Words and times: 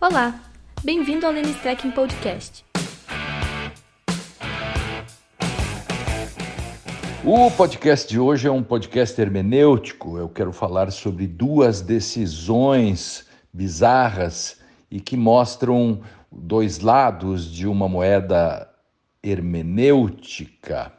Olá, 0.00 0.40
bem-vindo 0.84 1.26
ao 1.26 1.32
Lenis 1.32 1.60
Trekking 1.60 1.90
Podcast. 1.90 2.64
O 7.24 7.50
podcast 7.50 8.08
de 8.08 8.16
hoje 8.16 8.46
é 8.46 8.50
um 8.50 8.62
podcast 8.62 9.20
hermenêutico. 9.20 10.16
Eu 10.16 10.28
quero 10.28 10.52
falar 10.52 10.92
sobre 10.92 11.26
duas 11.26 11.80
decisões 11.80 13.26
bizarras 13.52 14.60
e 14.88 15.00
que 15.00 15.16
mostram 15.16 16.00
dois 16.30 16.78
lados 16.78 17.52
de 17.52 17.66
uma 17.66 17.88
moeda 17.88 18.72
hermenêutica. 19.20 20.92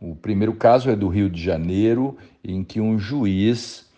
O 0.00 0.14
primeiro 0.14 0.54
caso 0.54 0.88
é 0.90 0.94
do 0.94 1.08
Rio 1.08 1.28
de 1.28 1.42
Janeiro, 1.42 2.16
em 2.44 2.62
que 2.62 2.80
um 2.80 3.00
juiz 3.00 3.90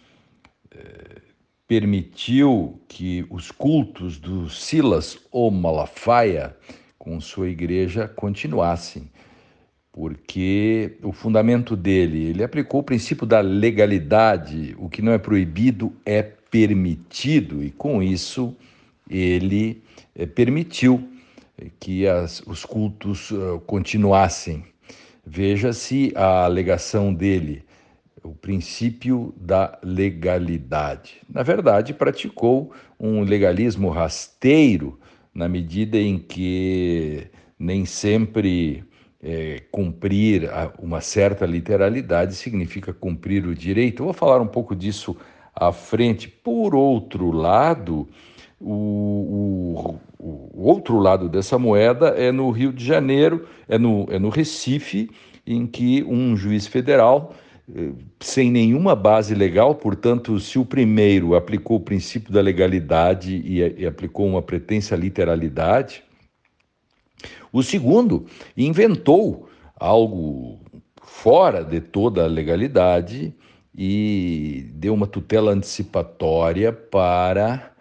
eh, 0.74 1.25
permitiu 1.66 2.80
que 2.88 3.26
os 3.28 3.50
cultos 3.50 4.18
do 4.18 4.48
Silas 4.48 5.18
ou 5.30 5.50
Malafaia 5.50 6.56
com 6.98 7.20
sua 7.20 7.48
igreja 7.48 8.06
continuassem, 8.08 9.10
porque 9.92 10.96
o 11.02 11.12
fundamento 11.12 11.76
dele, 11.76 12.24
ele 12.24 12.44
aplicou 12.44 12.80
o 12.80 12.84
princípio 12.84 13.26
da 13.26 13.40
legalidade, 13.40 14.74
o 14.78 14.88
que 14.88 15.02
não 15.02 15.12
é 15.12 15.18
proibido 15.18 15.92
é 16.04 16.22
permitido, 16.22 17.62
e 17.64 17.70
com 17.70 18.02
isso 18.02 18.54
ele 19.08 19.82
é, 20.14 20.26
permitiu 20.26 21.08
que 21.80 22.06
as, 22.06 22.40
os 22.46 22.64
cultos 22.64 23.30
uh, 23.30 23.60
continuassem. 23.66 24.64
Veja-se 25.24 26.12
a 26.14 26.44
alegação 26.44 27.12
dele 27.12 27.64
o 28.26 28.34
princípio 28.34 29.32
da 29.36 29.78
legalidade. 29.82 31.20
Na 31.28 31.42
verdade, 31.42 31.94
praticou 31.94 32.72
um 32.98 33.20
legalismo 33.22 33.88
rasteiro, 33.88 34.98
na 35.34 35.48
medida 35.48 35.98
em 35.98 36.18
que 36.18 37.26
nem 37.58 37.84
sempre 37.84 38.84
é, 39.22 39.62
cumprir 39.70 40.50
uma 40.78 41.00
certa 41.00 41.46
literalidade 41.46 42.34
significa 42.34 42.92
cumprir 42.92 43.46
o 43.46 43.54
direito. 43.54 44.00
Eu 44.00 44.06
vou 44.06 44.14
falar 44.14 44.40
um 44.40 44.46
pouco 44.46 44.74
disso 44.74 45.16
à 45.54 45.72
frente. 45.72 46.28
Por 46.28 46.74
outro 46.74 47.30
lado, 47.30 48.08
o, 48.60 49.98
o, 50.18 50.50
o 50.54 50.62
outro 50.62 50.98
lado 50.98 51.28
dessa 51.28 51.58
moeda 51.58 52.08
é 52.08 52.32
no 52.32 52.50
Rio 52.50 52.72
de 52.72 52.84
Janeiro, 52.84 53.46
é 53.68 53.78
no, 53.78 54.06
é 54.10 54.18
no 54.18 54.30
Recife, 54.30 55.10
em 55.46 55.66
que 55.66 56.02
um 56.04 56.36
juiz 56.36 56.66
federal 56.66 57.34
sem 58.20 58.50
nenhuma 58.50 58.94
base 58.94 59.34
legal, 59.34 59.74
portanto, 59.74 60.38
se 60.38 60.58
o 60.58 60.64
primeiro 60.64 61.34
aplicou 61.34 61.78
o 61.78 61.80
princípio 61.80 62.32
da 62.32 62.40
legalidade 62.40 63.34
e, 63.34 63.82
e 63.82 63.86
aplicou 63.86 64.26
uma 64.26 64.42
pretensa 64.42 64.94
literalidade, 64.94 66.04
o 67.52 67.62
segundo 67.62 68.26
inventou 68.56 69.48
algo 69.74 70.60
fora 71.02 71.64
de 71.64 71.80
toda 71.80 72.24
a 72.24 72.28
legalidade 72.28 73.34
e 73.74 74.70
deu 74.74 74.94
uma 74.94 75.06
tutela 75.06 75.52
antecipatória 75.52 76.72
para 76.72 77.72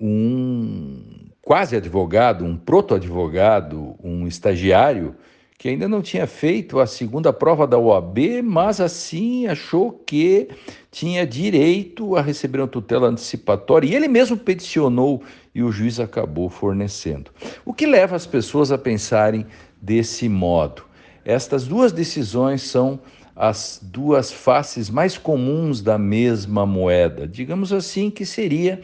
um 0.00 1.28
quase 1.42 1.74
advogado, 1.74 2.44
um 2.44 2.56
proto-advogado, 2.56 3.96
um 4.02 4.26
estagiário 4.26 5.16
que 5.62 5.68
ainda 5.68 5.88
não 5.88 6.02
tinha 6.02 6.26
feito 6.26 6.80
a 6.80 6.88
segunda 6.88 7.32
prova 7.32 7.68
da 7.68 7.78
OAB, 7.78 8.42
mas 8.42 8.80
assim 8.80 9.46
achou 9.46 9.92
que 9.92 10.48
tinha 10.90 11.24
direito 11.24 12.16
a 12.16 12.20
receber 12.20 12.58
uma 12.58 12.66
tutela 12.66 13.06
antecipatória 13.06 13.86
e 13.86 13.94
ele 13.94 14.08
mesmo 14.08 14.36
peticionou 14.36 15.22
e 15.54 15.62
o 15.62 15.70
juiz 15.70 16.00
acabou 16.00 16.50
fornecendo. 16.50 17.30
O 17.64 17.72
que 17.72 17.86
leva 17.86 18.16
as 18.16 18.26
pessoas 18.26 18.72
a 18.72 18.76
pensarem 18.76 19.46
desse 19.80 20.28
modo? 20.28 20.82
Estas 21.24 21.64
duas 21.64 21.92
decisões 21.92 22.62
são 22.62 22.98
as 23.36 23.78
duas 23.80 24.32
faces 24.32 24.90
mais 24.90 25.16
comuns 25.16 25.80
da 25.80 25.96
mesma 25.96 26.66
moeda. 26.66 27.24
Digamos 27.28 27.72
assim 27.72 28.10
que 28.10 28.26
seria 28.26 28.80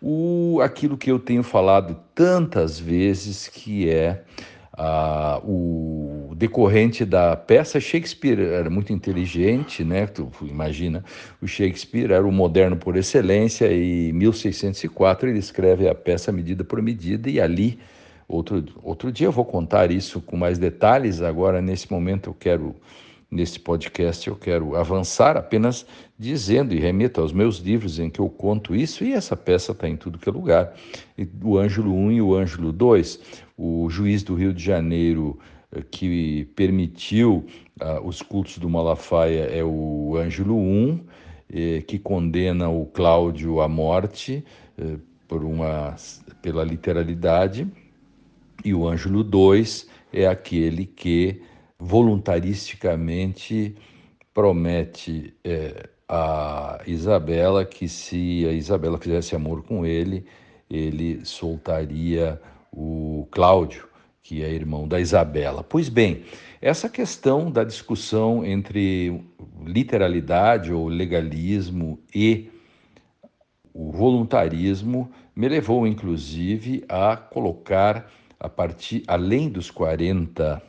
o 0.00 0.60
aquilo 0.62 0.96
que 0.96 1.12
eu 1.12 1.18
tenho 1.18 1.42
falado 1.42 1.94
tantas 2.14 2.78
vezes 2.78 3.48
que 3.48 3.90
é 3.90 4.24
ah, 4.72 5.38
o 5.44 6.11
decorrente 6.42 7.04
da 7.04 7.36
peça, 7.36 7.78
Shakespeare 7.78 8.40
era 8.40 8.68
muito 8.68 8.92
inteligente, 8.92 9.84
né? 9.84 10.08
Tu 10.08 10.28
imagina, 10.42 11.04
o 11.40 11.46
Shakespeare 11.46 12.10
era 12.10 12.26
o 12.26 12.32
moderno 12.32 12.76
por 12.76 12.96
excelência 12.96 13.70
e 13.70 14.08
em 14.08 14.12
1604 14.12 15.28
ele 15.28 15.38
escreve 15.38 15.88
a 15.88 15.94
peça 15.94 16.32
Medida 16.32 16.64
por 16.64 16.82
Medida 16.82 17.30
e 17.30 17.40
ali 17.40 17.78
outro 18.26 18.64
outro 18.82 19.12
dia 19.12 19.28
eu 19.28 19.32
vou 19.32 19.44
contar 19.44 19.92
isso 19.92 20.20
com 20.20 20.36
mais 20.36 20.58
detalhes. 20.58 21.22
Agora 21.22 21.62
nesse 21.62 21.88
momento 21.92 22.30
eu 22.30 22.34
quero 22.34 22.74
nesse 23.30 23.60
podcast 23.60 24.26
eu 24.26 24.34
quero 24.34 24.74
avançar 24.74 25.36
apenas 25.36 25.86
dizendo 26.18 26.74
e 26.74 26.80
remeto 26.80 27.20
aos 27.20 27.32
meus 27.32 27.58
livros 27.58 28.00
em 28.00 28.10
que 28.10 28.18
eu 28.18 28.28
conto 28.28 28.74
isso, 28.74 29.04
e 29.04 29.12
essa 29.12 29.36
peça 29.36 29.70
está 29.70 29.88
em 29.88 29.96
tudo 29.96 30.18
que 30.18 30.28
é 30.28 30.32
lugar. 30.32 30.74
O 31.40 31.56
Ângelo 31.56 31.94
1 31.94 32.12
e 32.12 32.20
o 32.20 32.34
Ângelo 32.34 32.72
2 32.72 33.42
o 33.56 33.88
juiz 33.88 34.24
do 34.24 34.34
Rio 34.34 34.52
de 34.52 34.60
Janeiro 34.60 35.38
que 35.90 36.44
permitiu 36.56 37.46
uh, 37.80 38.06
os 38.06 38.20
cultos 38.20 38.58
do 38.58 38.68
Malafaia 38.68 39.44
é 39.44 39.64
o 39.64 40.16
Ângelo 40.16 40.58
I, 40.58 41.02
eh, 41.54 41.82
que 41.82 41.98
condena 41.98 42.70
o 42.70 42.86
Cláudio 42.86 43.60
à 43.60 43.68
morte 43.68 44.42
eh, 44.78 44.96
por 45.28 45.44
uma, 45.44 45.94
pela 46.40 46.64
literalidade, 46.64 47.68
e 48.64 48.72
o 48.72 48.88
Ângelo 48.88 49.20
II 49.20 49.62
é 50.14 50.26
aquele 50.26 50.86
que 50.86 51.42
voluntaristicamente 51.78 53.76
promete 54.32 55.34
eh, 55.44 55.90
a 56.08 56.80
Isabela 56.86 57.66
que 57.66 57.86
se 57.86 58.46
a 58.48 58.52
Isabela 58.52 58.96
fizesse 58.96 59.36
amor 59.36 59.62
com 59.62 59.84
ele, 59.84 60.24
ele 60.70 61.22
soltaria 61.22 62.40
o 62.72 63.28
Cláudio, 63.30 63.86
que 64.22 64.42
é 64.42 64.50
irmão 64.50 64.86
da 64.86 65.00
Isabela. 65.00 65.64
Pois 65.64 65.88
bem, 65.88 66.24
essa 66.60 66.88
questão 66.88 67.50
da 67.50 67.64
discussão 67.64 68.44
entre 68.44 69.20
literalidade 69.64 70.72
ou 70.72 70.88
legalismo 70.88 71.98
e 72.14 72.48
o 73.74 73.90
voluntarismo 73.90 75.10
me 75.34 75.48
levou, 75.48 75.86
inclusive, 75.86 76.84
a 76.88 77.16
colocar, 77.16 78.10
a 78.38 78.48
partir, 78.48 79.02
além 79.06 79.48
dos 79.48 79.70
40 79.70 80.62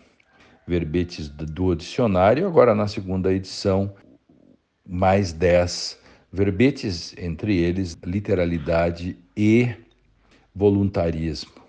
verbetes 0.66 1.28
do 1.28 1.75
dicionário, 1.75 2.47
agora 2.47 2.74
na 2.74 2.88
segunda 2.88 3.34
edição, 3.34 3.94
mais 4.88 5.34
10 5.34 6.00
verbetes, 6.31 7.13
entre 7.18 7.58
eles 7.58 7.97
literalidade 8.03 9.18
e 9.36 9.75
voluntarismo. 10.56 11.62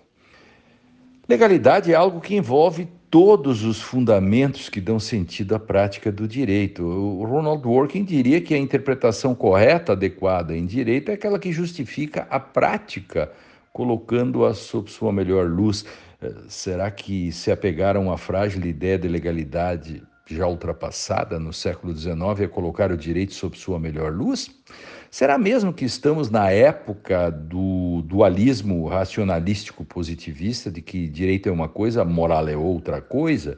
Legalidade 1.27 1.91
é 1.91 1.95
algo 1.95 2.21
que 2.21 2.35
envolve 2.35 2.87
todos 3.09 3.63
os 3.63 3.81
fundamentos 3.81 4.69
que 4.69 4.79
dão 4.79 4.99
sentido 4.99 5.55
à 5.55 5.59
prática 5.59 6.11
do 6.11 6.27
direito. 6.27 6.83
O 6.83 7.25
Ronald 7.25 7.63
Dworkin 7.63 8.03
diria 8.03 8.39
que 8.39 8.53
a 8.53 8.57
interpretação 8.59 9.33
correta, 9.33 9.93
adequada 9.93 10.55
em 10.55 10.67
direito 10.67 11.09
é 11.09 11.15
aquela 11.15 11.39
que 11.39 11.51
justifica 11.51 12.27
a 12.29 12.39
prática, 12.39 13.31
colocando-a 13.73 14.53
sob 14.53 14.91
sua 14.91 15.11
melhor 15.11 15.49
luz. 15.49 15.83
Eh, 16.21 16.31
será 16.47 16.91
que 16.91 17.31
se 17.31 17.51
apegaram 17.51 18.11
à 18.11 18.17
frágil 18.19 18.63
ideia 18.63 18.99
de 18.99 19.07
legalidade 19.07 20.03
já 20.27 20.45
ultrapassada 20.45 21.39
no 21.39 21.51
século 21.51 21.95
XIX 21.95 22.41
a 22.43 22.47
colocar 22.47 22.91
o 22.91 22.97
direito 22.97 23.33
sob 23.33 23.57
sua 23.57 23.79
melhor 23.79 24.13
luz? 24.13 24.51
Será 25.15 25.37
mesmo 25.37 25.71
que 25.71 25.85
estamos 25.85 26.29
na 26.29 26.51
época 26.51 27.31
do 27.31 28.01
dualismo 28.01 28.85
racionalístico 28.85 29.85
positivista, 29.85 30.69
de 30.69 30.81
que 30.81 31.07
direito 31.07 31.47
é 31.47 31.51
uma 31.53 31.69
coisa, 31.69 32.03
moral 32.03 32.49
é 32.49 32.57
outra 32.57 32.99
coisa? 33.01 33.57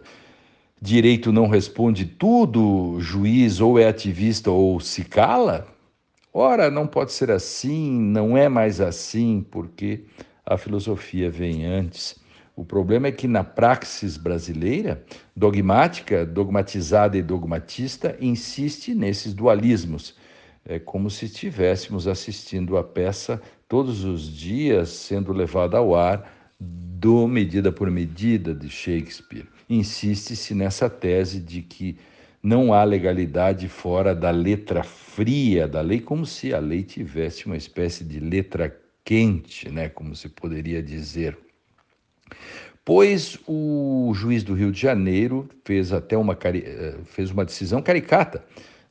Direito 0.79 1.31
não 1.33 1.47
responde 1.47 2.05
tudo, 2.05 2.99
juiz 2.99 3.59
ou 3.59 3.79
é 3.79 3.87
ativista 3.87 4.51
ou 4.51 4.79
se 4.79 5.03
cala? 5.03 5.65
Ora, 6.31 6.69
não 6.69 6.85
pode 6.85 7.11
ser 7.11 7.31
assim, 7.31 7.91
não 7.91 8.37
é 8.37 8.47
mais 8.47 8.79
assim, 8.79 9.43
porque 9.49 10.03
a 10.45 10.59
filosofia 10.59 11.31
vem 11.31 11.65
antes. 11.65 12.19
O 12.55 12.63
problema 12.63 13.07
é 13.07 13.11
que 13.11 13.27
na 13.27 13.43
praxis 13.43 14.15
brasileira, 14.15 15.03
dogmática, 15.35 16.23
dogmatizada 16.23 17.17
e 17.17 17.23
dogmatista, 17.23 18.15
insiste 18.21 18.93
nesses 18.93 19.33
dualismos 19.33 20.13
é 20.67 20.77
como 20.77 21.09
se 21.09 21.25
estivéssemos 21.25 22.07
assistindo 22.07 22.77
a 22.77 22.83
peça 22.83 23.41
todos 23.67 24.03
os 24.03 24.35
dias 24.35 24.89
sendo 24.89 25.31
levada 25.31 25.77
ao 25.77 25.95
ar 25.95 26.29
do 26.59 27.27
Medida 27.27 27.71
por 27.71 27.89
Medida 27.89 28.53
de 28.53 28.69
Shakespeare. 28.69 29.47
Insiste-se 29.69 30.53
nessa 30.53 30.89
tese 30.89 31.39
de 31.39 31.61
que 31.61 31.97
não 32.43 32.73
há 32.73 32.83
legalidade 32.83 33.67
fora 33.67 34.13
da 34.13 34.29
letra 34.29 34.83
fria 34.83 35.67
da 35.67 35.81
lei, 35.81 35.99
como 35.99 36.25
se 36.25 36.53
a 36.53 36.59
lei 36.59 36.83
tivesse 36.83 37.45
uma 37.45 37.57
espécie 37.57 38.03
de 38.03 38.19
letra 38.19 38.77
quente, 39.03 39.69
né, 39.69 39.87
como 39.89 40.15
se 40.15 40.27
poderia 40.29 40.83
dizer. 40.83 41.37
Pois 42.83 43.37
o 43.47 44.11
juiz 44.13 44.43
do 44.43 44.53
Rio 44.53 44.71
de 44.71 44.79
Janeiro 44.79 45.49
fez 45.65 45.91
até 45.91 46.17
uma, 46.17 46.37
eh, 46.45 46.97
fez 47.05 47.31
uma 47.31 47.43
decisão 47.43 47.81
caricata, 47.81 48.45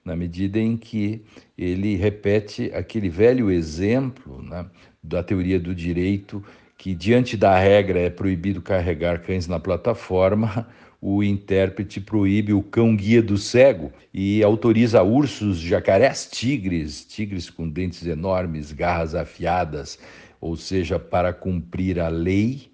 na 0.07 0.15
medida 0.15 0.61
em 0.61 0.77
que 0.77 1.21
ele 1.59 1.97
repete 1.97 2.71
aquele 2.73 3.11
velho 3.11 3.51
exemplo 3.51 4.41
né, 4.41 4.65
da 5.03 5.21
teoria 5.21 5.59
do 5.59 5.75
direito 5.75 6.43
que, 6.79 6.95
diante 6.95 7.37
da 7.37 7.59
regra, 7.59 7.99
é 7.99 8.09
proibido 8.09 8.63
carregar 8.63 9.21
cães 9.21 9.49
na 9.49 9.59
plataforma, 9.59 10.69
o 11.01 11.25
intérprete 11.25 12.01
proíbe 12.01 12.53
o 12.53 12.63
cão-guia 12.63 13.21
do 13.21 13.37
cego 13.37 13.93
e 14.15 14.45
autoriza 14.45 15.03
ursos, 15.03 15.59
jacarés, 15.59 16.29
tigres, 16.31 17.05
tigres 17.05 17.51
com 17.51 17.69
dentes 17.69 18.07
enormes, 18.07 18.71
garras 18.71 19.13
afiadas, 19.13 19.99
ou 20.41 20.55
seja, 20.57 21.01
para 21.01 21.33
cumprir 21.33 21.99
a 21.99 22.09
lei, 22.09 22.71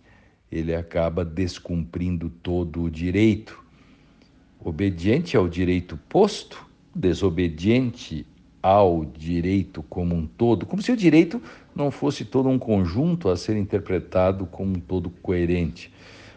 ele 0.50 0.75
acaba 0.75 1.25
descumprindo 1.25 2.29
todo 2.29 2.82
o 2.82 2.90
direito. 2.90 3.58
Obediente 4.61 5.34
ao 5.34 5.49
direito 5.49 5.99
posto, 6.08 6.71
desobediente 6.94 8.26
ao 8.62 9.04
direito 9.04 9.82
como 9.82 10.14
um 10.14 10.26
todo, 10.26 10.66
como 10.66 10.82
se 10.82 10.92
o 10.92 10.96
direito 10.96 11.42
não 11.74 11.90
fosse 11.90 12.24
todo 12.24 12.48
um 12.48 12.58
conjunto 12.58 13.28
a 13.28 13.36
ser 13.36 13.56
interpretado 13.56 14.46
como 14.46 14.76
um 14.76 14.80
todo 14.80 15.10
coerente 15.10 15.90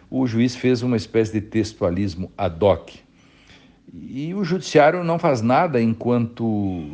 o 0.09 0.25
juiz 0.27 0.55
fez 0.55 0.81
uma 0.81 0.95
espécie 0.95 1.33
de 1.33 1.41
textualismo 1.41 2.31
ad 2.37 2.63
hoc. 2.63 2.93
E 3.93 4.33
o 4.33 4.43
judiciário 4.43 5.03
não 5.03 5.17
faz 5.17 5.41
nada 5.41 5.81
enquanto 5.81 6.43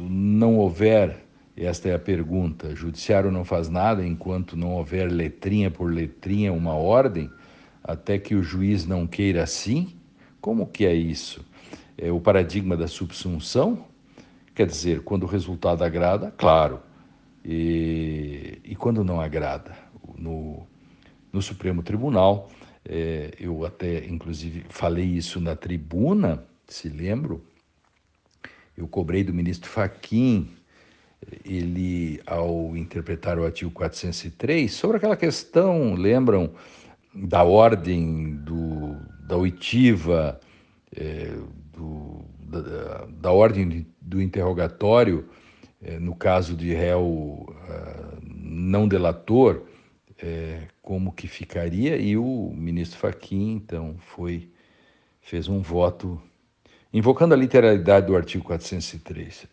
não 0.09 0.57
houver, 0.57 1.23
esta 1.55 1.89
é 1.89 1.93
a 1.93 1.99
pergunta, 1.99 2.67
o 2.67 2.75
judiciário 2.75 3.31
não 3.31 3.43
faz 3.43 3.69
nada 3.69 4.05
enquanto 4.05 4.55
não 4.55 4.73
houver 4.73 5.11
letrinha 5.11 5.69
por 5.71 5.91
letrinha 5.91 6.53
uma 6.53 6.73
ordem, 6.73 7.29
até 7.83 8.17
que 8.17 8.35
o 8.35 8.43
juiz 8.43 8.85
não 8.85 9.07
queira 9.07 9.43
assim? 9.43 9.89
Como 10.39 10.67
que 10.67 10.85
é 10.85 10.93
isso? 10.93 11.45
É 12.01 12.11
o 12.11 12.19
paradigma 12.19 12.75
da 12.75 12.87
subsunção? 12.87 13.85
Quer 14.55 14.65
dizer, 14.65 15.01
quando 15.03 15.21
o 15.21 15.27
resultado 15.27 15.83
agrada, 15.83 16.33
claro, 16.35 16.79
e, 17.45 18.59
e 18.63 18.75
quando 18.75 19.03
não 19.03 19.21
agrada. 19.21 19.77
No, 20.17 20.65
no 21.31 21.43
Supremo 21.43 21.83
Tribunal, 21.83 22.49
é, 22.83 23.35
eu 23.39 23.63
até, 23.63 24.03
inclusive, 24.07 24.65
falei 24.69 25.05
isso 25.05 25.39
na 25.39 25.55
tribuna, 25.55 26.43
se 26.67 26.89
lembro. 26.89 27.45
Eu 28.75 28.87
cobrei 28.87 29.23
do 29.23 29.31
ministro 29.31 29.69
Faquim, 29.69 30.49
ele, 31.45 32.19
ao 32.25 32.75
interpretar 32.75 33.37
o 33.37 33.45
artigo 33.45 33.69
403, 33.69 34.73
sobre 34.73 34.97
aquela 34.97 35.15
questão, 35.15 35.93
lembram, 35.93 36.51
da 37.13 37.43
ordem 37.43 38.37
do, 38.37 38.95
da 39.27 39.37
oitiva, 39.37 40.39
é, 40.95 41.37
do, 41.81 42.61
da, 42.61 43.05
da, 43.05 43.31
ordem 43.31 43.87
do 43.99 44.21
interrogatório, 44.21 45.27
é, 45.81 45.99
no 45.99 46.15
caso 46.15 46.55
de 46.55 46.73
réu 46.73 47.01
uh, 47.03 48.21
não 48.23 48.87
delator, 48.87 49.63
é, 50.21 50.67
como 50.81 51.11
que 51.11 51.27
ficaria 51.27 51.97
e 51.97 52.15
o 52.15 52.51
ministro 52.55 52.99
Fachin 52.99 53.55
então 53.55 53.95
foi 53.97 54.51
fez 55.19 55.47
um 55.47 55.61
voto 55.61 56.21
invocando 56.93 57.33
a 57.33 57.37
literalidade 57.37 58.07
do 58.07 58.15
artigo 58.15 58.43
403. 58.43 59.47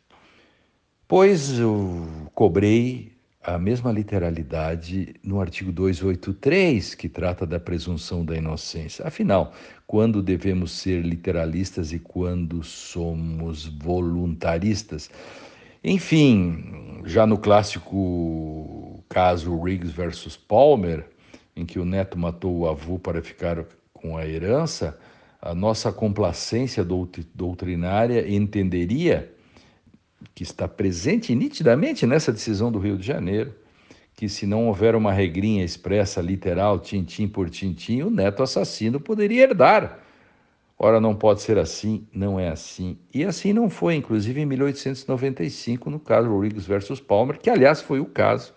Pois 1.07 1.59
eu 1.59 2.07
cobrei 2.35 3.13
a 3.43 3.59
mesma 3.59 3.93
literalidade 3.93 5.15
no 5.23 5.41
artigo 5.41 5.71
283, 5.71 6.95
que 6.95 7.09
trata 7.09 7.47
da 7.47 7.61
presunção 7.61 8.25
da 8.25 8.37
inocência. 8.37 9.07
Afinal, 9.07 9.53
quando 9.87 10.23
devemos 10.23 10.73
ser 10.73 11.03
literalistas 11.03 11.93
e 11.93 11.99
quando 11.99 12.63
somos 12.63 13.67
voluntaristas? 13.67 15.11
Enfim, 15.83 17.01
já 17.05 17.27
no 17.27 17.39
clássico 17.39 19.03
caso 19.09 19.61
Riggs 19.63 19.93
versus 19.93 20.37
Palmer, 20.37 21.09
em 21.55 21.65
que 21.65 21.79
o 21.79 21.85
neto 21.85 22.19
matou 22.19 22.59
o 22.59 22.69
avô 22.69 22.99
para 22.99 23.23
ficar 23.23 23.65
com 23.93 24.17
a 24.17 24.27
herança, 24.27 24.99
a 25.41 25.55
nossa 25.55 25.93
complacência 25.93 26.85
doutrinária 27.35 28.29
entenderia 28.29 29.33
que 30.35 30.43
está 30.43 30.67
presente 30.67 31.35
nitidamente 31.35 32.07
nessa 32.07 32.33
decisão 32.33 32.71
do 32.71 32.79
Rio 32.79 32.97
de 32.97 33.07
Janeiro, 33.07 33.55
que 34.15 34.29
se 34.29 34.47
não 34.47 34.67
houver 34.67 34.95
uma 34.95 35.13
regrinha 35.13 35.65
expressa, 35.65 36.21
literal, 36.21 36.79
tintim 36.79 37.29
por 37.29 37.49
tintim, 37.49 38.03
o 38.03 38.11
neto 38.11 38.43
assassino 38.43 38.99
poderia 38.99 39.43
herdar 39.43 40.01
Ora, 40.81 41.01
não 41.01 41.13
pode 41.13 41.43
ser 41.43 41.59
assim, 41.59 42.07
não 42.13 42.39
é 42.39 42.51
assim. 42.51 42.97
E 43.13 43.25
assim 43.25 43.53
não 43.53 43.69
foi, 43.69 43.97
inclusive 43.97 44.41
em 44.41 44.47
1895, 44.47 45.91
no 45.91 45.99
caso 45.99 46.31
Rodrigues 46.31 46.67
versus 46.67 47.01
Palmer, 47.01 47.37
que 47.37 47.51
aliás 47.51 47.83
foi 47.83 47.99
o 47.99 48.07
caso 48.07 48.55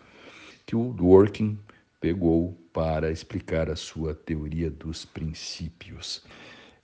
que 0.63 0.75
o 0.75 0.93
Dworkin 0.93 1.57
pegou 1.99 2.55
para 2.71 3.11
explicar 3.11 3.71
a 3.71 3.75
sua 3.75 4.13
teoria 4.13 4.69
dos 4.69 5.03
princípios. 5.03 6.23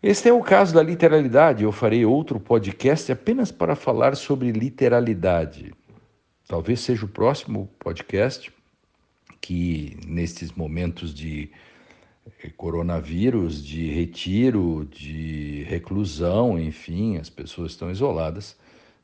Este 0.01 0.29
é 0.29 0.33
o 0.33 0.41
caso 0.41 0.73
da 0.73 0.83
literalidade. 0.83 1.63
Eu 1.63 1.71
farei 1.71 2.05
outro 2.05 2.39
podcast 2.39 3.11
apenas 3.11 3.51
para 3.51 3.75
falar 3.75 4.15
sobre 4.15 4.51
literalidade. 4.51 5.73
Talvez 6.47 6.81
seja 6.81 7.05
o 7.05 7.09
próximo 7.09 7.69
podcast 7.79 8.53
que, 9.41 9.97
nestes 10.05 10.51
momentos 10.51 11.13
de 11.13 11.49
coronavírus, 12.55 13.63
de 13.63 13.89
retiro, 13.89 14.87
de 14.91 15.63
reclusão, 15.63 16.59
enfim, 16.59 17.17
as 17.17 17.29
pessoas 17.29 17.71
estão 17.71 17.89
isoladas, 17.89 18.55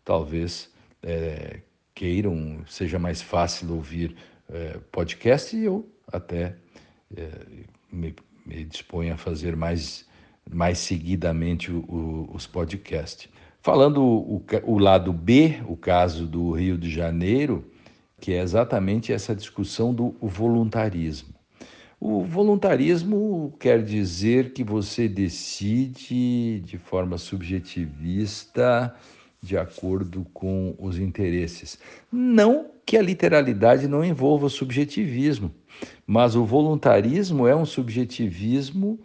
talvez 0.03 0.69
é, 1.01 1.61
queiram, 1.95 2.63
seja 2.67 2.99
mais 2.99 3.21
fácil 3.21 3.73
ouvir 3.73 4.15
é, 4.49 4.77
podcast 4.91 5.55
e 5.55 5.65
eu 5.65 5.87
até 6.11 6.55
é, 7.15 7.29
me, 7.91 8.15
me 8.45 8.63
disponho 8.65 9.13
a 9.13 9.17
fazer 9.17 9.55
mais, 9.55 10.05
mais 10.51 10.77
seguidamente 10.79 11.71
o, 11.71 11.79
o, 11.79 12.29
os 12.33 12.45
podcasts. 12.47 13.29
Falando 13.61 14.03
o, 14.03 14.43
o 14.63 14.77
lado 14.77 15.13
B, 15.13 15.61
o 15.67 15.77
caso 15.77 16.27
do 16.27 16.51
Rio 16.51 16.77
de 16.77 16.91
Janeiro, 16.91 17.65
que 18.19 18.33
é 18.33 18.41
exatamente 18.41 19.11
essa 19.11 19.35
discussão 19.35 19.93
do 19.93 20.15
voluntarismo. 20.21 21.33
O 21.99 22.21
voluntarismo 22.21 23.53
quer 23.57 23.81
dizer 23.81 24.51
que 24.51 24.63
você 24.63 25.07
decide 25.07 26.59
de 26.59 26.77
forma 26.77 27.17
subjetivista, 27.17 28.93
de 29.41 29.57
acordo 29.57 30.25
com 30.33 30.75
os 30.77 30.99
interesses. 30.99 31.79
Não 32.11 32.67
que 32.85 32.97
a 32.97 33.01
literalidade 33.01 33.87
não 33.87 34.03
envolva 34.03 34.49
subjetivismo, 34.49 35.49
mas 36.05 36.35
o 36.35 36.43
voluntarismo 36.45 37.47
é 37.47 37.55
um 37.55 37.65
subjetivismo 37.65 38.99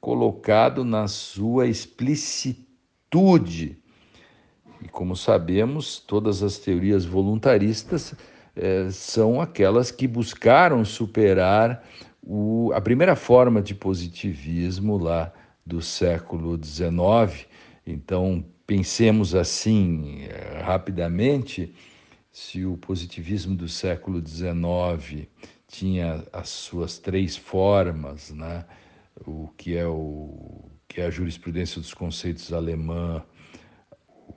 colocado 0.00 0.84
na 0.84 1.06
sua 1.06 1.66
explicitude. 1.66 3.76
E 4.82 4.88
como 4.88 5.14
sabemos, 5.14 5.98
todas 5.98 6.42
as 6.42 6.58
teorias 6.58 7.04
voluntaristas 7.04 8.14
eh, 8.56 8.88
são 8.90 9.40
aquelas 9.40 9.90
que 9.90 10.08
buscaram 10.08 10.84
superar 10.84 11.84
o, 12.22 12.72
a 12.74 12.80
primeira 12.80 13.14
forma 13.14 13.60
de 13.60 13.74
positivismo 13.74 14.96
lá 14.96 15.32
do 15.66 15.82
século 15.82 16.58
XIX. 16.62 17.46
Então, 17.86 18.44
pensemos 18.66 19.34
assim 19.34 20.22
eh, 20.22 20.62
rapidamente: 20.64 21.74
se 22.30 22.64
o 22.64 22.78
positivismo 22.78 23.54
do 23.54 23.68
século 23.68 24.26
XIX 24.26 25.28
tinha 25.68 26.24
as 26.32 26.48
suas 26.48 26.98
três 26.98 27.36
formas, 27.36 28.30
né? 28.30 28.64
O 29.26 29.48
que 29.56 29.76
é 29.76 29.86
o 29.86 30.70
que 30.88 31.00
é 31.00 31.06
a 31.06 31.10
jurisprudência 31.10 31.80
dos 31.80 31.94
conceitos 31.94 32.52
alemã, 32.52 33.22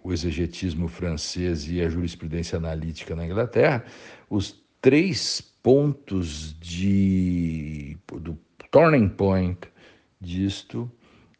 o 0.03 0.13
exegetismo 0.13 0.87
francês 0.87 1.69
e 1.69 1.81
a 1.81 1.89
jurisprudência 1.89 2.57
analítica 2.57 3.15
na 3.15 3.25
Inglaterra, 3.25 3.83
os 4.29 4.63
três 4.79 5.41
pontos 5.63 6.53
de 6.59 7.97
do 8.07 8.37
turning 8.71 9.09
point 9.09 9.59
disto, 10.19 10.91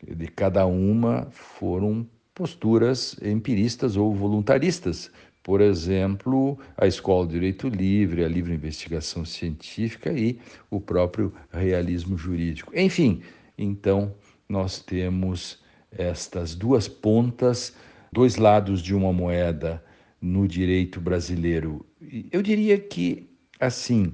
de 0.01 0.27
cada 0.27 0.65
uma 0.65 1.27
foram 1.31 2.07
posturas 2.33 3.15
empiristas 3.21 3.95
ou 3.95 4.13
voluntaristas. 4.13 5.11
Por 5.43 5.59
exemplo, 5.59 6.57
a 6.77 6.87
Escola 6.87 7.27
de 7.27 7.33
Direito 7.33 7.67
Livre, 7.67 8.23
a 8.23 8.27
livre 8.27 8.53
investigação 8.53 9.25
científica 9.25 10.11
e 10.11 10.39
o 10.69 10.79
próprio 10.79 11.33
realismo 11.51 12.17
jurídico. 12.17 12.71
Enfim, 12.75 13.21
então 13.57 14.15
nós 14.47 14.79
temos 14.79 15.61
estas 15.91 16.55
duas 16.55 16.87
pontas, 16.87 17.75
dois 18.11 18.37
lados 18.37 18.81
de 18.81 18.95
uma 18.95 19.11
moeda 19.11 19.83
no 20.21 20.47
direito 20.47 21.01
brasileiro. 21.01 21.85
Eu 22.31 22.41
diria 22.41 22.79
que 22.79 23.29
assim, 23.59 24.13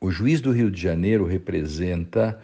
O 0.00 0.10
juiz 0.10 0.40
do 0.40 0.52
Rio 0.52 0.70
de 0.70 0.80
Janeiro 0.80 1.26
representa 1.26 2.40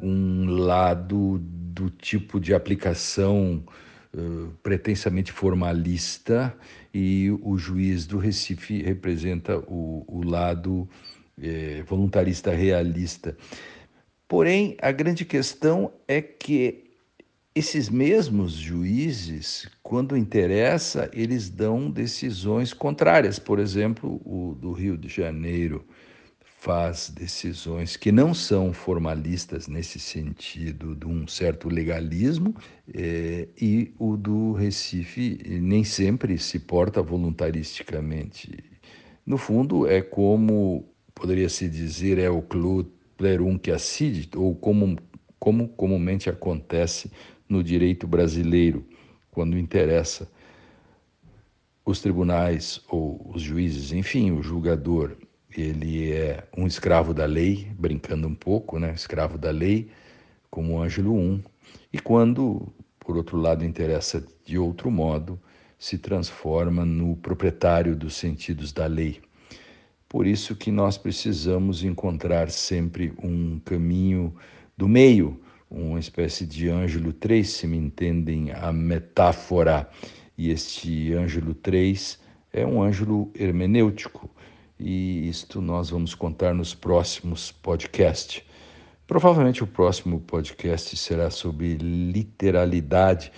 um 0.00 0.46
lado 0.48 1.38
do 1.38 1.90
tipo 1.90 2.40
de 2.40 2.54
aplicação 2.54 3.62
uh, 4.14 4.48
pretensamente 4.62 5.30
formalista 5.30 6.56
e 6.98 7.30
o 7.42 7.56
juiz 7.56 8.06
do 8.06 8.18
Recife 8.18 8.82
representa 8.82 9.56
o, 9.56 10.04
o 10.08 10.28
lado 10.28 10.88
eh, 11.40 11.84
voluntarista 11.86 12.50
realista. 12.50 13.36
Porém, 14.26 14.76
a 14.82 14.90
grande 14.90 15.24
questão 15.24 15.92
é 16.08 16.20
que 16.20 16.90
esses 17.54 17.88
mesmos 17.88 18.52
juízes, 18.52 19.70
quando 19.80 20.16
interessa, 20.16 21.08
eles 21.12 21.48
dão 21.48 21.88
decisões 21.88 22.72
contrárias. 22.72 23.38
Por 23.38 23.60
exemplo, 23.60 24.20
o 24.24 24.56
do 24.56 24.72
Rio 24.72 24.98
de 24.98 25.08
Janeiro 25.08 25.86
faz 26.60 27.08
decisões 27.08 27.96
que 27.96 28.10
não 28.10 28.34
são 28.34 28.72
formalistas 28.72 29.68
nesse 29.68 30.00
sentido 30.00 30.92
de 30.96 31.06
um 31.06 31.24
certo 31.24 31.68
legalismo, 31.68 32.52
é, 32.92 33.46
e 33.60 33.94
o 33.96 34.16
do 34.16 34.54
Recife 34.54 35.38
nem 35.62 35.84
sempre 35.84 36.36
se 36.36 36.58
porta 36.58 37.00
voluntaristicamente. 37.00 38.58
No 39.24 39.38
fundo, 39.38 39.86
é 39.86 40.02
como 40.02 40.84
poderia 41.14 41.48
se 41.48 41.68
dizer 41.68 42.18
é 42.18 42.28
o 42.28 42.42
clut 42.42 42.90
plerum 43.16 43.56
que 43.56 43.70
acide, 43.70 44.28
ou 44.34 44.52
como, 44.56 44.96
como 45.38 45.68
comumente 45.68 46.28
acontece 46.28 47.08
no 47.48 47.62
direito 47.62 48.04
brasileiro, 48.04 48.84
quando 49.30 49.56
interessa 49.56 50.28
os 51.84 52.00
tribunais 52.00 52.80
ou 52.88 53.30
os 53.32 53.42
juízes, 53.42 53.92
enfim, 53.92 54.32
o 54.32 54.42
julgador 54.42 55.16
ele 55.56 56.12
é 56.12 56.46
um 56.56 56.66
escravo 56.66 57.14
da 57.14 57.24
lei, 57.24 57.70
brincando 57.78 58.28
um 58.28 58.34
pouco, 58.34 58.78
né? 58.78 58.92
escravo 58.94 59.38
da 59.38 59.50
lei, 59.50 59.90
como 60.50 60.80
Ângelo 60.80 61.18
I, 61.20 61.44
e 61.92 61.98
quando, 61.98 62.72
por 62.98 63.16
outro 63.16 63.36
lado, 63.36 63.64
interessa 63.64 64.24
de 64.44 64.58
outro 64.58 64.90
modo, 64.90 65.40
se 65.78 65.96
transforma 65.98 66.84
no 66.84 67.16
proprietário 67.16 67.94
dos 67.94 68.14
sentidos 68.14 68.72
da 68.72 68.86
lei. 68.86 69.20
Por 70.08 70.26
isso 70.26 70.56
que 70.56 70.70
nós 70.70 70.96
precisamos 70.96 71.84
encontrar 71.84 72.50
sempre 72.50 73.12
um 73.22 73.60
caminho 73.60 74.34
do 74.76 74.88
meio, 74.88 75.40
uma 75.70 76.00
espécie 76.00 76.46
de 76.46 76.68
Ângelo 76.68 77.12
3, 77.12 77.46
se 77.46 77.66
me 77.66 77.76
entendem 77.76 78.50
a 78.52 78.72
metáfora. 78.72 79.88
E 80.36 80.50
este 80.50 81.12
Ângelo 81.12 81.54
3 81.54 82.18
é 82.52 82.66
um 82.66 82.82
ângelo 82.82 83.30
hermenêutico, 83.34 84.30
e 84.78 85.28
isto 85.28 85.60
nós 85.60 85.90
vamos 85.90 86.14
contar 86.14 86.54
nos 86.54 86.74
próximos 86.74 87.50
podcasts. 87.50 88.42
Provavelmente 89.06 89.64
o 89.64 89.66
próximo 89.66 90.20
podcast 90.20 90.96
será 90.96 91.30
sobre 91.30 91.76
literalidade, 91.76 93.32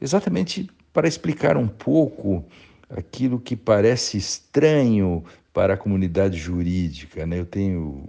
exatamente 0.00 0.70
para 0.92 1.08
explicar 1.08 1.56
um 1.56 1.68
pouco 1.68 2.44
aquilo 2.88 3.38
que 3.38 3.56
parece 3.56 4.16
estranho 4.16 5.24
para 5.52 5.74
a 5.74 5.76
comunidade 5.76 6.36
jurídica. 6.36 7.26
Né? 7.26 7.40
Eu 7.40 7.46
tenho 7.46 8.04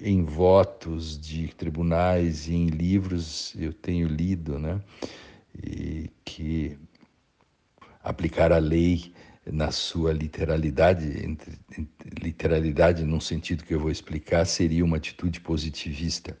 em 0.00 0.24
votos 0.24 1.20
de 1.20 1.48
tribunais 1.48 2.48
e 2.48 2.54
em 2.54 2.66
livros, 2.66 3.54
eu 3.58 3.72
tenho 3.72 4.08
lido 4.08 4.58
né? 4.58 4.80
e 5.62 6.10
que 6.24 6.78
aplicar 8.02 8.52
a 8.52 8.58
lei 8.58 9.12
na 9.50 9.70
sua 9.70 10.12
literalidade, 10.12 11.24
entre, 11.24 11.58
literalidade 12.20 13.04
num 13.04 13.20
sentido 13.20 13.64
que 13.64 13.74
eu 13.74 13.80
vou 13.80 13.90
explicar, 13.90 14.44
seria 14.44 14.84
uma 14.84 14.96
atitude 14.96 15.40
positivista. 15.40 16.36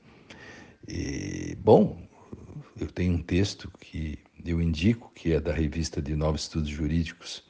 E, 0.88 1.56
bom, 1.60 2.00
eu 2.80 2.88
tenho 2.88 3.14
um 3.14 3.22
texto 3.22 3.70
que 3.80 4.18
eu 4.44 4.60
indico, 4.60 5.10
que 5.14 5.32
é 5.32 5.40
da 5.40 5.52
revista 5.52 6.02
de 6.02 6.14
Novos 6.16 6.42
Estudos 6.42 6.68
Jurídicos 6.68 7.44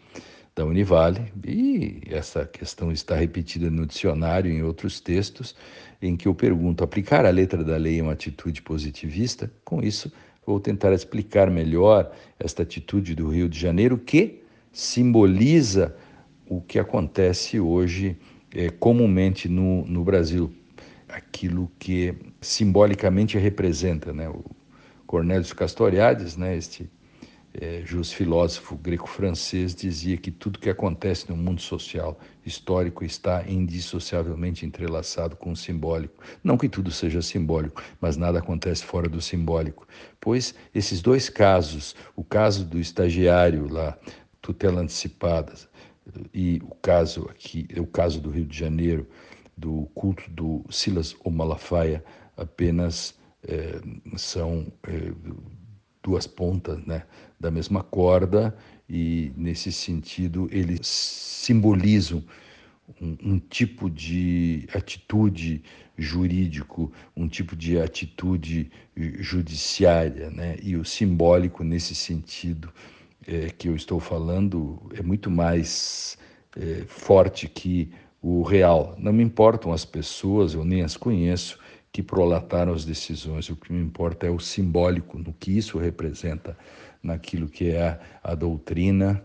da 0.55 0.65
Univale, 0.65 1.33
e 1.47 2.01
essa 2.07 2.47
questão 2.47 2.91
está 2.91 3.15
repetida 3.15 3.71
no 3.71 3.87
dicionário 3.87 4.51
em 4.51 4.63
outros 4.63 5.01
textos, 5.01 5.55
em 6.01 6.17
que 6.17 6.29
eu 6.29 6.35
pergunto: 6.35 6.85
aplicar 6.85 7.27
a 7.27 7.31
letra 7.31 7.63
da 7.63 7.77
lei 7.77 7.99
é 7.99 8.03
uma 8.03 8.13
atitude 8.13 8.63
positivista? 8.63 9.51
Com 9.65 9.83
isso, 9.83 10.11
vou 10.47 10.61
tentar 10.61 10.93
explicar 10.93 11.51
melhor 11.51 12.11
esta 12.39 12.63
atitude 12.63 13.15
do 13.15 13.29
Rio 13.29 13.49
de 13.49 13.59
Janeiro, 13.59 13.99
que 13.99 14.46
simboliza 14.77 15.97
o 16.47 16.61
que 16.61 16.79
acontece 16.79 17.59
hoje 17.59 18.15
é, 18.55 18.69
comumente 18.69 19.49
no, 19.49 19.87
no 19.87 20.05
Brasil, 20.05 20.55
aquilo 21.09 21.73
que 21.79 22.15
simbolicamente 22.43 23.39
representa. 23.39 24.13
Né? 24.13 24.29
O 24.29 24.45
Cornélio 25.07 25.57
Castoriadis, 25.57 26.37
né, 26.37 26.55
este 26.55 26.91
é, 27.59 27.81
jus 27.87 28.13
filósofo 28.13 28.77
greco-francês, 28.77 29.75
dizia 29.75 30.19
que 30.19 30.31
tudo 30.31 30.59
que 30.59 30.69
acontece 30.69 31.27
no 31.31 31.39
mundo 31.39 31.63
social 31.63 32.21
histórico 32.45 33.03
está 33.03 33.49
indissociavelmente 33.49 34.67
entrelaçado 34.67 35.37
com 35.37 35.53
o 35.53 35.57
simbólico. 35.57 36.23
Não 36.45 36.59
que 36.59 36.69
tudo 36.69 36.91
seja 36.91 37.23
simbólico, 37.23 37.83
mas 37.99 38.19
nada 38.19 38.41
acontece 38.41 38.85
fora 38.85 39.09
do 39.09 39.23
simbólico. 39.23 39.89
Pois 40.21 40.55
esses 40.75 41.01
dois 41.01 41.31
casos, 41.31 41.97
o 42.15 42.23
caso 42.23 42.63
do 42.63 42.79
estagiário 42.79 43.73
lá 43.73 43.97
tutela 44.47 44.81
antecipada 44.81 45.53
e 46.33 46.61
o 46.63 46.75
caso 46.77 47.29
aqui, 47.29 47.67
o 47.77 47.87
caso 47.87 48.21
do 48.21 48.31
Rio 48.31 48.45
de 48.45 48.57
Janeiro, 48.57 49.09
do 49.57 49.89
culto 49.93 50.31
do 50.31 50.65
Silas 50.71 51.17
ou 51.25 51.33
Malafaia, 51.33 52.05
apenas 52.37 53.19
é, 53.43 53.81
são 54.17 54.73
é, 54.85 55.13
duas 56.01 56.29
pontas 56.29 56.79
né, 56.87 57.03
da 57.41 57.51
mesma 57.51 57.83
corda 57.83 58.57
e, 58.89 59.33
nesse 59.37 59.73
sentido, 59.73 60.49
eles 60.53 60.87
simbolizam 60.87 62.23
um, 63.01 63.17
um, 63.25 63.39
tipo 63.41 63.91
de 63.91 64.69
atitude 64.73 65.65
jurídico, 65.99 66.93
um 67.17 67.27
tipo 67.27 67.57
de 67.57 67.81
atitude 67.81 68.71
judiciária, 69.19 70.31
né? 70.31 70.57
e 70.63 70.77
o 70.77 70.85
simbólico, 70.85 71.65
nesse 71.65 71.97
sentido, 71.97 72.73
é, 73.27 73.51
que 73.51 73.69
eu 73.69 73.77
estou 73.77 73.99
falando 73.99 74.81
é 74.95 75.03
muito 75.03 75.31
mais 75.31 76.17
é, 76.57 76.85
forte 76.87 77.49
que 77.49 77.91
o 78.23 78.43
real. 78.43 78.95
Não 78.99 79.13
me 79.13 79.23
importam 79.23 79.73
as 79.73 79.85
pessoas, 79.85 80.55
eu 80.55 80.65
nem 80.65 80.83
as 80.83 80.97
conheço, 80.97 81.59
que 81.93 82.03
prolataram 82.03 82.73
as 82.73 82.85
decisões. 82.85 83.49
O 83.49 83.57
que 83.57 83.73
me 83.73 83.83
importa 83.83 84.27
é 84.27 84.31
o 84.31 84.39
simbólico, 84.39 85.19
no 85.19 85.33
que 85.33 85.57
isso 85.57 85.79
representa, 85.79 86.57
naquilo 87.03 87.49
que 87.49 87.71
é 87.71 87.89
a, 87.89 88.01
a 88.23 88.35
doutrina 88.35 89.23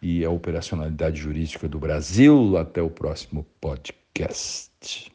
e 0.00 0.24
a 0.24 0.30
operacionalidade 0.30 1.20
jurídica 1.20 1.68
do 1.68 1.78
Brasil. 1.78 2.56
Até 2.56 2.82
o 2.82 2.90
próximo 2.90 3.46
podcast. 3.60 5.11